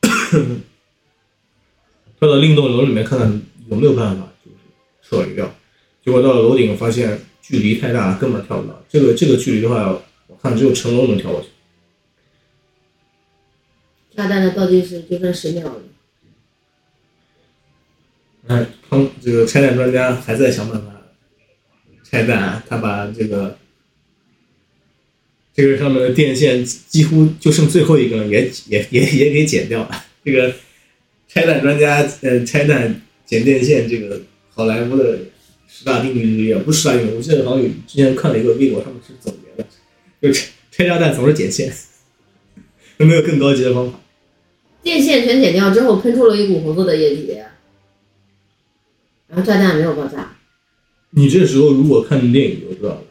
[2.18, 4.56] 跳到另一栋楼里面看看有没有办法就是
[5.02, 5.52] 撤离掉。
[6.04, 8.82] 结果到了楼顶，发现距离太大，根本跳不到。
[8.88, 9.90] 这个这个距离的话，
[10.28, 11.48] 我看只有成龙能跳过去。
[14.16, 15.82] 炸弹的倒计时就剩十秒了。
[18.46, 20.89] 哎，康这个拆弹专家还在想办法
[22.10, 23.56] 拆弹，他把这个
[25.54, 30.04] 这个上面的电线几乎就剩最后一根，也也也也给剪掉了。
[30.24, 30.52] 这个
[31.28, 35.20] 拆弹专家呃拆弹剪电线，这个好莱坞的
[35.68, 39.68] 十大定律之一，不是十大定律，我记得好像有之前看了一个微博，他们是总结的，
[40.20, 41.72] 就拆拆炸弹总是剪线，
[42.96, 44.00] 有没有更高级的方法？
[44.82, 47.38] 电线全剪掉之后，喷出了一股红色的液体，
[49.28, 50.36] 然后炸弹没有爆炸。
[51.10, 53.02] 你这时候如果看电影就知道了，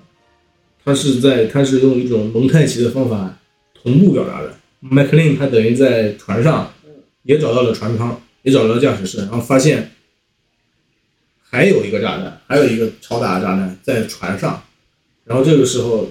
[0.83, 3.37] 他是在他是用一种蒙太奇的方法
[3.73, 4.55] 同步表达的。
[4.79, 6.73] 麦克林他等于在船上
[7.23, 9.91] 也找到了船舱，也找到了驾驶室，然后发现
[11.41, 14.63] 还有一个炸弹，还有一个超大的炸弹在船上。
[15.25, 16.09] 然后这个时候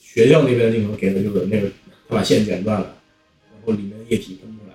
[0.00, 1.68] 学校那边的镜头给的就是那个
[2.08, 2.96] 他把线剪断了，
[3.52, 4.74] 然后里面的液体喷出来，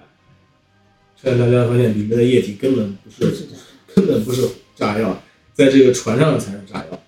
[1.20, 3.48] 现在大家发现里面的液体根本不是
[3.96, 5.22] 根本不是炸药。
[5.54, 7.04] 在这个船上才是炸药，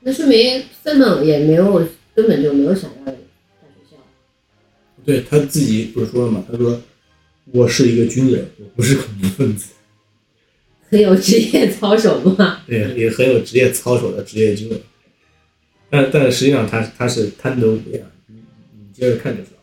[0.00, 3.18] 那说明森本也没有根本就没有想要在学
[3.90, 3.96] 校。
[5.04, 6.44] 对他自己不是说了吗？
[6.50, 6.80] 他说
[7.52, 9.72] 我是一个军人，我不是恐怖分子，
[10.90, 12.62] 很有职业操守嘛。
[12.66, 14.80] 对，也很有职业操守的职业军人。
[15.88, 18.36] 但但实际上他他是贪得无厌，你
[18.76, 19.58] 你接着看就知道。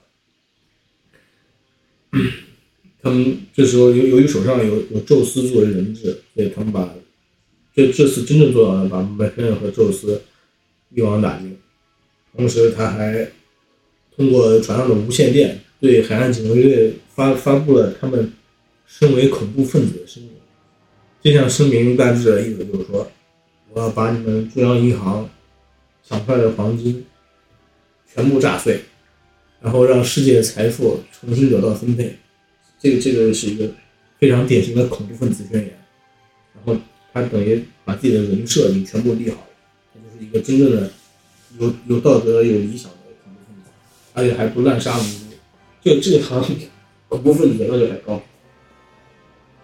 [3.01, 6.93] 他们这时候由由于手上有有宙斯作为人质，所以他们把。
[7.75, 10.21] 这这次真正做到了把麦克恩和宙斯
[10.93, 11.57] 一网打尽，
[12.35, 13.29] 同时他还
[14.15, 18.33] 通过船上的无线电对海岸警卫队发发布了他们
[18.85, 20.33] 身为恐怖分子的声明。
[21.21, 23.09] 这项声明大致的意思就是说，
[23.71, 25.29] 我要把你们中央银行
[26.03, 27.05] 抢出来的黄金
[28.13, 28.81] 全部炸碎，
[29.61, 32.17] 然后让世界的财富重新得到分配。
[32.79, 33.69] 这个这个是一个
[34.17, 35.77] 非常典型的恐怖分子宣言，
[36.55, 36.81] 然后。
[37.21, 39.47] 他等于把自己的人设已经全部立好了，
[39.93, 40.91] 他就是一个真正的
[41.59, 43.69] 有有道德、有理想的恐怖分子，
[44.13, 45.09] 而且还不滥杀无辜。
[45.81, 46.69] 就这个行业，
[47.07, 48.21] 恐怖分子要求还高。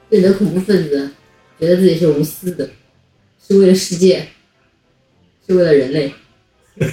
[0.10, 1.12] 对的恐怖分子
[1.60, 2.70] 觉得自己是无私的，
[3.46, 4.28] 是为了世界，
[5.48, 6.13] 是为了人类，
[6.80, 6.86] 是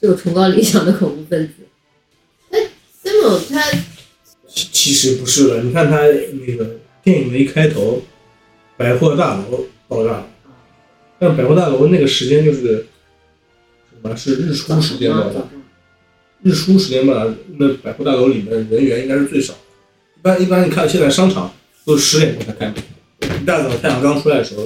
[0.00, 1.54] 有崇高理想的恐怖分子。
[2.50, 2.70] 哎，
[3.02, 3.70] 森某他
[4.48, 8.02] 其其实不是了，你看他那个电影的一开头。
[8.76, 10.26] 百货大楼爆炸了，
[11.18, 12.86] 但百货大楼那个时间就是
[13.90, 14.16] 什么？
[14.16, 15.40] 是日出时间爆炸。
[16.42, 19.54] 日出时间吧，那百货大楼里面人员应该是最少。
[20.18, 21.52] 一般一般，你看现在商场
[21.84, 24.64] 都十点钟才开门，一大早太阳刚出来的时候，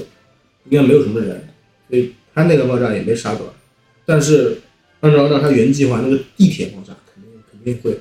[0.71, 1.49] 应该没有什么人，
[1.91, 3.55] 所以他那个爆炸也没杀多少。
[4.07, 4.59] 但是
[5.01, 7.99] 按照让他原计划，那个地铁爆炸肯定肯定会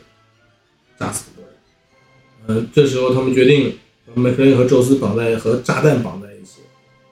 [0.98, 2.64] 炸死很多人。
[2.64, 3.78] 嗯，这时候他们决定。
[4.06, 6.62] 把麦克林和宙斯绑在和炸弹绑在一起，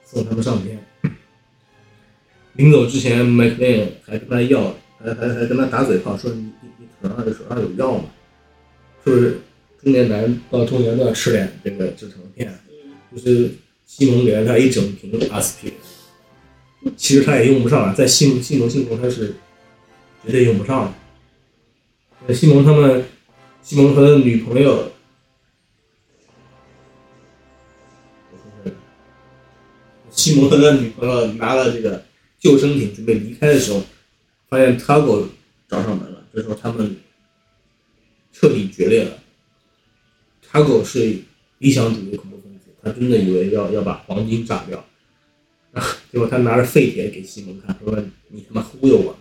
[0.04, 0.78] 送他们上天。
[2.54, 8.04] 临走之前，麦克林还跟他要，还还还跟他打嘴炮，说你你你手上手上有药吗？
[9.04, 9.40] 是不是
[9.82, 12.56] 中年男到中年都要吃点这个止疼片？
[13.12, 13.50] 就是
[13.84, 15.72] 西蒙给了他一整瓶阿司匹
[16.82, 19.34] 林，其实他也用不上了，在西蒙西蒙心中他是
[20.24, 20.94] 绝对用不上了。
[22.32, 23.04] 西蒙他们，
[23.62, 24.93] 西蒙和他女朋友。
[30.24, 32.02] 西蒙和他女朋友拿了这个
[32.38, 33.82] 救生艇准备离开的时候，
[34.48, 35.26] 发现 Tago
[35.68, 36.26] 找上门了。
[36.32, 36.96] 这时候他们
[38.32, 39.18] 彻底决裂了。
[40.40, 41.18] 塔狗是
[41.58, 44.82] 理想主义恐怖分子，他真的以为要要把黄金炸掉，
[46.10, 49.20] 结果他拿着废铁给西蒙看，说你他妈忽悠我们，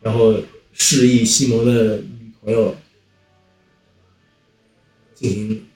[0.00, 0.34] 然后
[0.72, 2.74] 示意西蒙的女朋友
[5.14, 5.66] 进行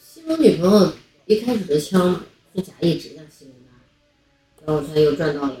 [0.00, 0.92] 西蒙女朋友
[1.26, 2.24] 一开始的枪
[2.54, 3.21] 是假一直向西蒙的，
[4.66, 5.56] 然后他又赚到了，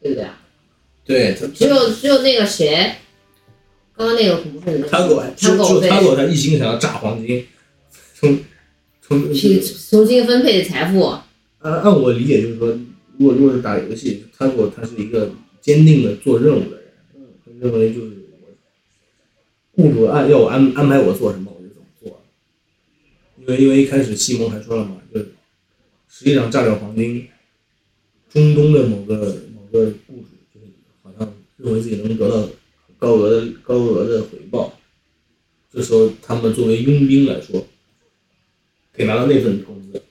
[0.00, 0.42] 对不对啊？
[1.04, 2.96] 对他只有只有那个谁，
[3.96, 7.46] 刚刚那个恐怖分子，他狗他狗被就他狗他一心想要炸黄金，
[8.14, 8.38] 从
[9.00, 11.02] 从去重新分配财富，
[11.60, 12.68] 按按我理解就是说，
[13.16, 18.12] 如果如果是打游戏，他如果他是一个坚定的做任务的人，嗯，他认为就是
[19.74, 22.20] 我雇主按要我安安排我做什么我就怎么做，
[23.38, 25.28] 因为因为一开始西蒙还说了嘛，就是
[26.18, 27.28] 实际上炸掉黄金，
[28.30, 30.66] 中东的某个某个雇主就是
[31.02, 32.48] 好像认为自己能得到
[32.96, 34.78] 高额的高额的回报，
[35.70, 37.66] 这时候他们作为佣兵来说，
[38.94, 40.02] 可以拿到那份工资。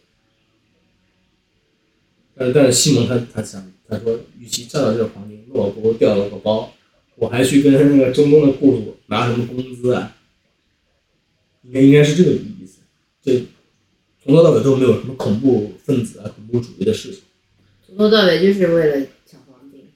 [2.36, 6.72] 但是但是西蒙他他想他说，与其炸掉这个黄金，那我不如掉了个包，
[7.16, 10.16] 我还去跟那个中东的雇主拿什么工资啊？
[11.64, 12.82] 应该应该是这个意思。
[13.24, 13.44] 这
[14.26, 17.22] 从头到尾都没有什么恐怖分子啊、恐怖主义的事情。
[17.86, 19.88] 从头到尾就是为了抢黄金。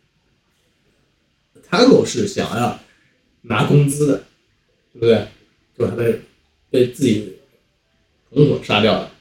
[1.67, 2.79] 他狗是想要
[3.41, 4.23] 拿工资的，
[4.93, 5.15] 对不对？
[5.75, 6.21] 结果他被
[6.69, 7.37] 被自己
[8.31, 9.11] 同伙杀掉了。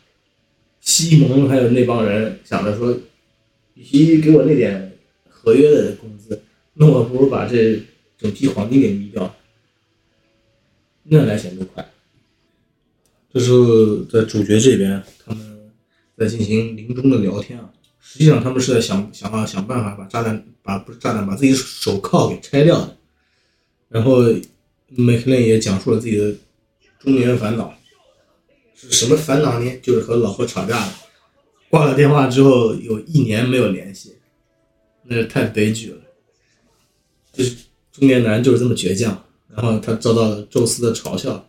[0.78, 2.92] 西蒙还有那帮人想着说，
[3.72, 4.92] 与其给我那点
[5.26, 6.42] 合约的工资，
[6.74, 7.80] 那我不如把这
[8.18, 9.34] 整批黄金给迷掉，
[11.04, 11.90] 那来钱就快。
[13.32, 15.70] 这时候在主角这边，他们
[16.16, 17.70] 在进行临终的聊天啊。
[18.00, 22.96] 实际上他们是在想想法想办法把炸弹把不是炸弹把自己手铐给拆掉的。
[23.90, 24.22] 然后
[24.88, 26.34] 麦克林也讲述了自己的
[26.98, 27.74] 中年烦恼，
[28.74, 29.78] 是什么烦恼呢？
[29.82, 30.94] 就是和老婆吵架了，
[31.68, 34.16] 挂了电话之后有一年没有联系，
[35.04, 35.98] 那是太悲剧了。
[37.30, 37.56] 就是
[37.92, 39.22] 中年男就是这么倔强，
[39.54, 41.44] 然后他遭到了宙斯的嘲笑。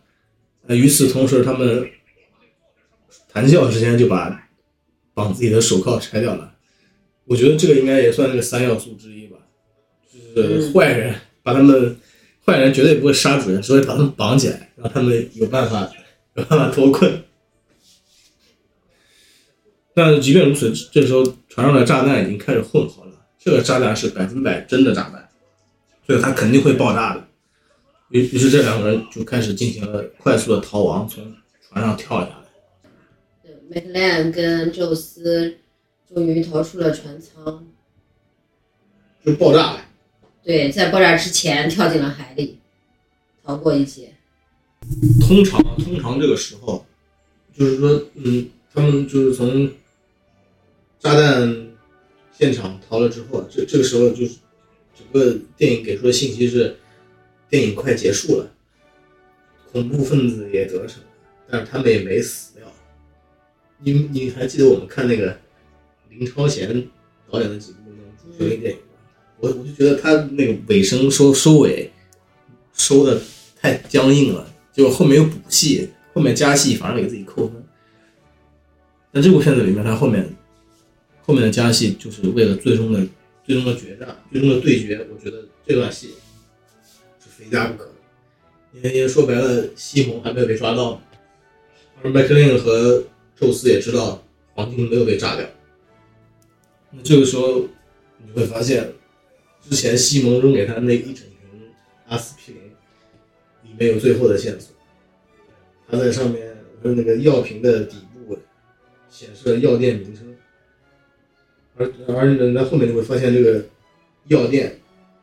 [0.70, 1.90] 呃，与此同时，他们
[3.28, 4.48] 谈笑之间就把
[5.12, 6.54] 绑自己的手铐拆掉了。
[7.24, 9.38] 我觉得这个应该也算这个三要素之一吧，
[10.36, 11.96] 就是坏人把他们，
[12.46, 15.90] 坏人绝对不会杀主人，只会把他们绑起来，让他们有办法
[16.34, 17.20] 有办法脱困。
[19.92, 25.28] 但即便如此，这时候船上的炸弹已经开始混合了，这个炸弹是百分百真的炸弹，
[26.06, 27.26] 所以它肯定会爆炸的。
[28.10, 31.34] 于于是这两个人就开始进行了快速的逃亡，从
[31.68, 32.36] 船上跳下来。
[33.42, 35.56] 对，麦克兰跟宙斯
[36.12, 37.66] 终于逃出了船舱，
[39.24, 39.84] 就爆炸了。
[40.42, 42.58] 对，在爆炸之前跳进了海里，
[43.44, 44.12] 逃过一劫。
[45.20, 46.84] 通常通常这个时候，
[47.56, 49.70] 就是说，嗯，他们就是从
[50.98, 51.68] 炸弹
[52.32, 54.36] 现场逃了之后，这这个时候就是
[54.98, 56.76] 整个电影给出的信息是，
[57.50, 58.50] 电影快结束了，
[59.72, 61.08] 恐怖分子也得逞了，
[61.50, 62.66] 但是他们也没死掉。
[63.78, 65.36] 你你还记得我们看那个
[66.08, 66.88] 林超贤
[67.30, 68.84] 导演的几部那种主旋律电影吗？
[69.40, 71.90] 我我就觉得他那个尾声收收尾
[72.72, 73.20] 收的
[73.60, 74.46] 太僵硬了。
[74.72, 77.64] 结果后面又补戏，后面加戏反而给自己扣分。
[79.10, 80.24] 那这部片子里面，他后面
[81.22, 83.04] 后面的加戏就是为了最终的
[83.44, 85.04] 最终的决战、最终的对决。
[85.10, 86.10] 我觉得这段戏
[87.40, 87.90] 非加不可，
[88.72, 91.00] 因为因为说白了，西蒙还没有被抓到，
[92.02, 93.02] 而麦克林和
[93.34, 94.22] 宙斯也知道
[94.54, 95.46] 黄金没有被炸掉。
[96.90, 97.60] 那这个时候
[98.18, 98.92] 你会发现，
[99.60, 101.70] 之前西蒙扔给他那一整瓶
[102.08, 102.60] 阿司匹林。
[103.62, 104.74] 里面有最后的线索，
[105.88, 108.36] 他在上面那个药瓶的底部
[109.08, 110.36] 显示了药店名称，
[111.76, 113.64] 而而你在后面你会发现这个
[114.26, 114.79] 药店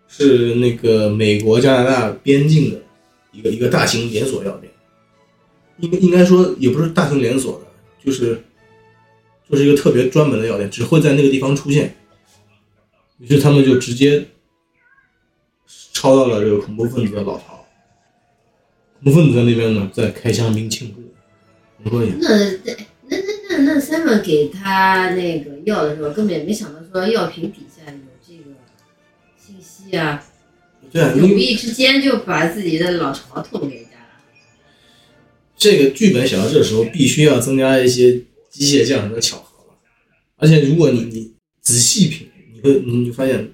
[0.08, 2.82] 是那个美国加拿大边境的
[3.32, 4.72] 一个一个大型连锁药店，
[5.80, 7.68] 应应该说也不是大型连锁的，
[8.04, 8.42] 就是
[9.50, 11.96] 就是一个特别专门的药店，只会在那个地方出现，
[13.20, 14.26] 于是他们就直接
[15.94, 17.66] 抄到了这个恐怖分子的老巢。
[19.04, 21.04] 恐怖分子在那边呢，在开香槟庆祝。
[21.84, 23.18] 那那那
[23.50, 27.60] 那那 Simon 给他那个药的时候，根本也没想到说药品底
[29.88, 30.24] 信息啊，
[30.92, 34.06] 对啊，你无意之间就把自己的老巢透露给人家了。
[35.56, 39.78] 这个剧本写到这时候，必须要增加一些机械降神的巧合了。
[40.36, 43.54] 而且如果你你仔细品，你会你就发现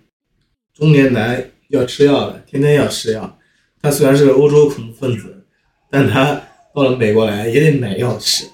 [0.73, 3.39] 中年男要吃药了，天天要吃药。
[3.81, 5.45] 他虽然是个欧洲恐怖分子，
[5.91, 6.41] 但他
[6.73, 8.45] 到了美国来也得买药吃，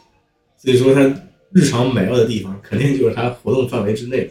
[0.57, 1.01] 所以说他
[1.53, 4.29] 日常买药的地方肯定就是他活动范围之内。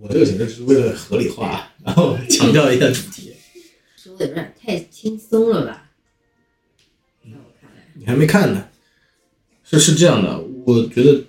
[0.00, 3.34] 我这个简直只是为了合理化，然后强调一下主题。
[3.96, 5.90] 说的有点太轻松了吧？
[7.22, 8.66] 在我看来，你还没看呢，
[9.62, 11.22] 是是这样的，我觉得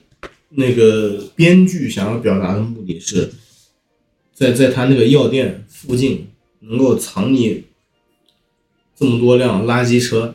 [0.48, 3.30] 那个编剧想要表达的目的是，
[4.34, 7.64] 在在他那个药店附近能够藏匿
[8.96, 10.34] 这么多辆垃圾车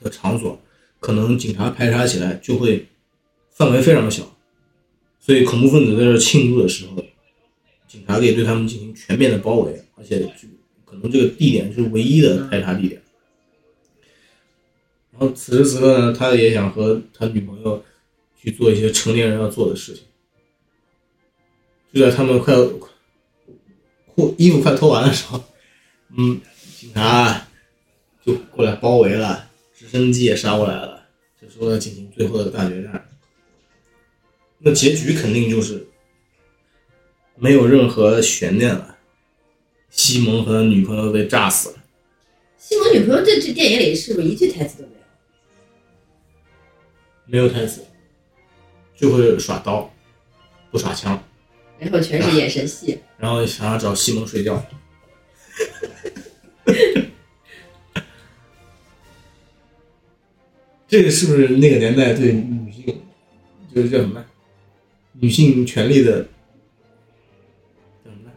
[0.00, 0.62] 的场所，
[1.00, 2.86] 可能警察排查起来就会
[3.50, 4.33] 范围非常小，
[5.24, 7.02] 所以恐怖分子在这庆祝的时候，
[7.88, 10.46] 警察可以对他们进行全面的包围，而且就
[10.84, 13.00] 可能这个地点是唯一的排查地点。
[15.12, 17.82] 然后此时此刻呢，他也想和他女朋友
[18.38, 20.02] 去做一些成年人要做的事情。
[21.94, 22.62] 就在他们快要
[24.14, 25.42] 裤衣服快脱完的时候，
[26.18, 26.38] 嗯，
[26.78, 27.48] 警察
[28.22, 31.06] 就过来包围了，直升机也杀过来了，
[31.40, 33.08] 这时候要进行最后的大决战。
[34.66, 35.86] 那结局肯定就是
[37.36, 38.96] 没有任何悬念了，
[39.90, 41.76] 西蒙和他女朋友被炸死了。
[42.56, 45.02] 西蒙女朋友在这电影里是不是一句台词都没有？
[47.26, 47.84] 没有台词，
[48.96, 49.92] 就会耍刀，
[50.70, 51.22] 不耍枪，
[51.78, 52.98] 然后全是眼神戏。
[53.20, 54.64] 然后想要找西蒙睡觉。
[60.88, 63.02] 这个是不是那个年代对女性，
[63.74, 64.24] 就是叫什么？
[65.20, 66.26] 女性权利的
[68.04, 68.30] 么？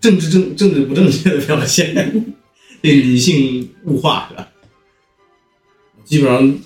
[0.00, 1.94] 政治正政治不正确的表现，
[2.82, 4.48] 对女性物化是吧？
[6.04, 6.58] 基本上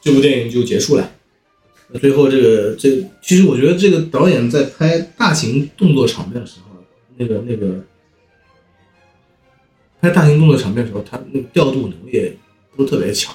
[0.00, 1.10] 这部电影就结束了。
[2.00, 6.82] 最后这个这个其实我觉得这个导演在拍大型动作场面的时候，
[7.16, 7.84] 那个那个
[10.00, 12.32] 拍大型动作场面的时候，他那个调度能力
[12.74, 13.34] 不是特别强，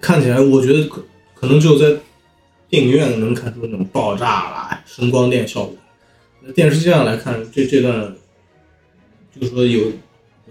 [0.00, 2.00] 看起来我觉得可可能只有在
[2.68, 5.76] 电影院能看出那种爆炸啦、声光电效果。
[6.42, 8.14] 那电视机上来看，这这段
[9.38, 9.92] 就是说有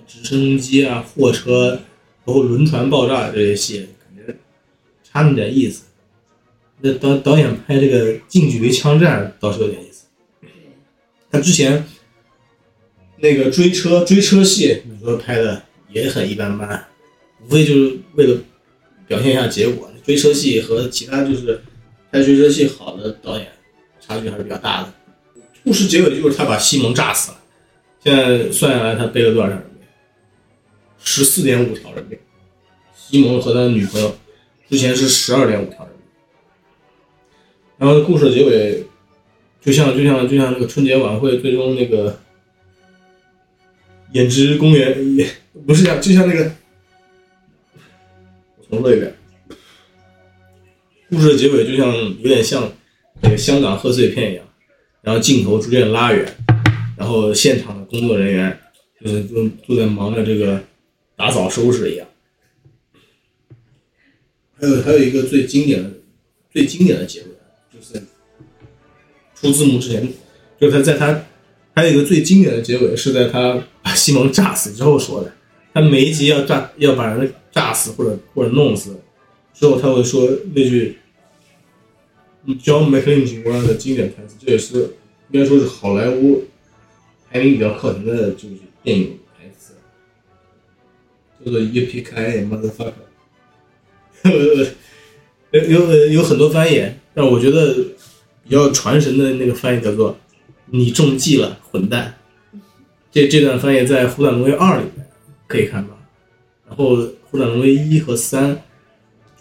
[0.07, 1.82] 直升机啊、货车，
[2.24, 4.36] 包括轮船爆炸这些戏，感觉
[5.03, 5.84] 差那么点意思。
[6.82, 10.05] 那导导演拍这个近距离枪战倒是有点意思。
[11.32, 11.86] 他之前
[13.18, 16.86] 那个追车追车戏，你说拍的也很一般般，
[17.43, 18.39] 无非就是为了
[19.07, 19.89] 表现一下结果。
[20.05, 21.61] 追车戏和其他就是
[22.16, 23.45] 拍追车戏好的导演
[23.99, 24.93] 差距还是比较大的。
[25.66, 27.38] 故事结尾就是他把西蒙炸死了，
[28.01, 29.86] 现在算下来他背了多少条人命？
[31.03, 32.18] 十四点五条人命。
[32.95, 34.16] 西蒙和他女朋友
[34.70, 36.07] 之前是十二点五条人命。
[37.78, 38.86] 然后故事的结尾，
[39.59, 42.18] 就像就像就像那个春节晚会最终那个
[44.13, 44.97] 演职公园
[45.68, 46.49] 不是像就像那个，
[48.57, 49.13] 我重说一遍，
[51.09, 52.71] 故事的结尾就像有点像
[53.21, 54.45] 那个香港贺岁片一样，
[55.01, 56.25] 然后镜头逐渐拉远，
[56.97, 58.59] 然后现场的工作人员
[59.01, 60.63] 就是都都在忙着这个
[61.15, 62.07] 打扫收拾一样。
[64.59, 65.91] 还有还有一个最经典的
[66.51, 67.27] 最经典的结尾。
[67.73, 68.01] 就是
[69.35, 70.07] 出字幕之前，
[70.57, 71.25] 就是他在他
[71.75, 75.31] 还有一个最经典的结尾是在他把西蒙炸死之后说的。
[75.73, 78.97] 他每一集要炸要把人炸死或者或者弄死
[79.55, 80.97] 之后，他会说那句
[82.45, 84.95] John McClane 警官的经典台词，这也是
[85.31, 86.43] 应该说是好莱坞
[87.31, 89.73] 排名比较靠前的就是电影台词，
[91.45, 92.91] 叫做 “You pick I motherfucker”。
[95.51, 96.83] 有有有很多翻译。
[97.13, 97.73] 但我觉得
[98.43, 100.17] 比较传神的那个翻译叫做
[100.67, 102.13] “你中计了，混蛋”。
[103.09, 105.07] 这这段翻译在《虎胆龙威二》里面
[105.47, 105.97] 可以看到，
[106.67, 108.61] 然后《虎胆龙威一》和三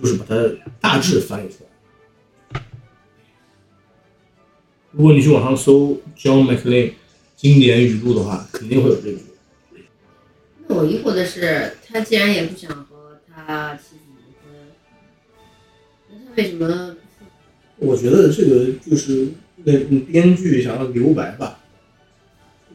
[0.05, 0.35] 就是把它
[0.83, 1.65] 大致翻译出
[2.51, 2.63] 来。
[4.91, 6.93] 如果你去网上搜 John McClane
[7.35, 9.19] 经典语录的话，肯定会有这个。
[10.67, 14.53] 那我疑惑的是，他既然也不想和他妻子离婚，
[16.11, 16.97] 那他为什么？
[17.79, 19.29] 我觉得这个就是
[19.65, 21.61] 那编剧想要留白吧。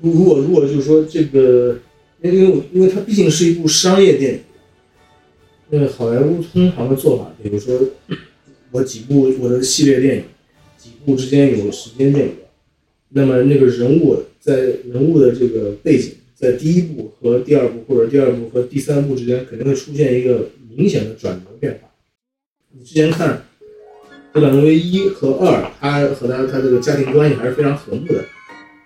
[0.01, 1.77] 如果如果就是说这个，
[2.23, 4.41] 因为因为它毕竟是一部商业电影，
[5.70, 7.80] 那个好莱坞通常的做法，比如说
[8.72, 10.24] 我几部我的系列电影，
[10.78, 12.34] 几部之间有时间间隔，
[13.09, 14.55] 那么那个人物在
[14.86, 21.89] 人物的这个背景，在第一部和第二部或者第二部和第三部之间肯定会出现一个明显的转折变化。
[22.72, 23.43] 你之前看。
[24.32, 28.24] 《虎胆龙威一》和二，他和他他这个家庭关系还是非常和睦的，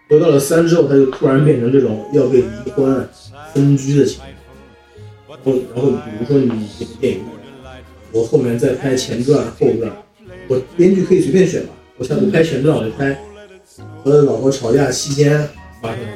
[0.07, 3.05] 回到了三之后，他就突然变成这种要被离婚、
[3.53, 4.29] 分居的情况。
[5.43, 7.25] 然后，然后比如说你演电影，
[8.11, 9.91] 我后面再拍前传、后传，
[10.47, 11.69] 我编剧可以随便选嘛。
[11.97, 13.17] 我想拍前传，我就拍
[14.03, 15.47] 和老婆吵架期间
[15.81, 16.11] 发生的；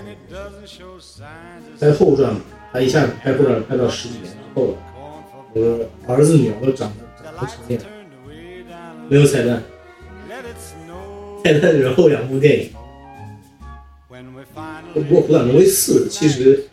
[1.80, 4.78] 拍后传嘛，他一下子拍后传拍到十几年之后了，
[5.53, 7.82] 我的儿子女儿都长得长得成年，
[9.09, 9.61] 没有彩蛋，
[11.43, 12.69] 彩蛋是后两部电影。
[14.93, 16.63] 不过《虎胆龙威四》其实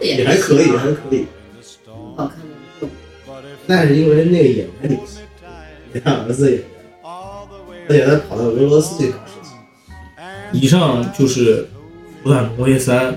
[0.00, 1.26] 也还可以，还可以，
[2.16, 2.88] 好看的。
[3.66, 5.20] 但是因为那个演员有戏，
[6.02, 6.64] 他儿子演员，
[7.88, 9.52] 而且他跑到俄罗斯去搞事情。
[10.52, 11.64] 以上就是
[12.22, 13.12] 《虎胆龙威三》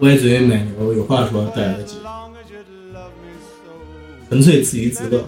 [0.00, 2.00] 歪嘴奶牛有话说带来的节目，
[4.28, 5.24] 纯粹自娱自乐。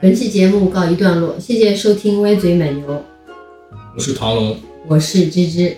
[0.00, 3.04] 本期节目告一段落，谢谢收听歪嘴奶牛。
[3.96, 5.76] 我是唐龙，我是芝芝，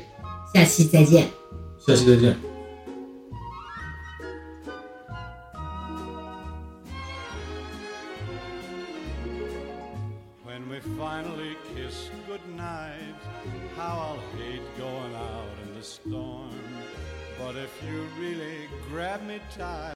[0.52, 1.39] 下期再见。
[1.89, 2.35] 下期再见。
[10.45, 13.15] When we finally kiss goodnight,
[13.75, 16.49] how I'll hate going out in the storm.
[17.37, 19.93] But if you really grab me tight,